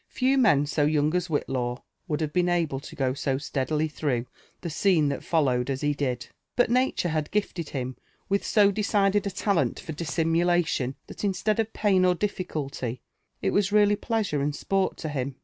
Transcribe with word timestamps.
Few 0.09 0.35
men 0.35 0.65
so 0.65 0.83
young 0.83 1.15
as 1.15 1.27
Whitlaw 1.27 1.83
would 2.07 2.21
have 2.21 2.33
been 2.33 2.47
aUe 2.47 2.81
to 2.81 2.95
go 2.95 3.13
so 3.13 3.35
«lea4ily 3.35 3.87
throngh 3.91 4.25
the 4.61 4.69
scene 4.71 5.09
that 5.09 5.19
foHowed 5.19 5.69
as 5.69 5.81
he 5.81 5.93
.did; 5.93 6.25
but 6.55 6.71
nature 6.71 7.09
M 7.09 7.13
13* 7.13 7.13
lOfi 7.13 7.13
LIFE 7.13 7.13
AND 7.13 7.19
ADVENTURES 7.19 7.19
OF 7.19 7.31
gifted 7.53 7.69
him 7.69 7.97
with 8.27 8.43
so 8.43 8.71
decided 8.71 9.27
a 9.27 9.29
talent 9.29 9.79
for 9.79 9.93
dissimulation, 9.93 10.95
that 11.05 11.23
instead 11.23 11.59
of 11.59 11.71
pain 11.73 12.03
or 12.03 12.15
dillicully, 12.15 12.99
it 13.43 13.51
was 13.51 13.71
really 13.71 13.95
pleasure 13.95 14.41
and 14.41 14.55
sport 14.55 14.97
to 14.97 15.09
him. 15.09 15.35